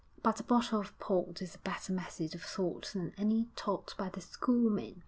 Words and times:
'But 0.23 0.39
a 0.39 0.43
bottle 0.43 0.79
of 0.79 0.97
port 0.97 1.43
is 1.43 1.53
a 1.53 1.59
better 1.59 1.93
method 1.93 2.33
of 2.33 2.41
thought 2.41 2.89
than 2.93 3.13
any 3.19 3.51
taught 3.55 3.95
by 3.99 4.09
the 4.09 4.19
school 4.19 4.71
men. 4.71 4.95